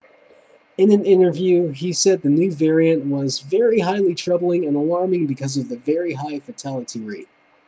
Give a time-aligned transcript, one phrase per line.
[0.79, 5.57] in an interview he said the new variant was very highly troubling and alarming because
[5.57, 7.29] of the very high fatality rate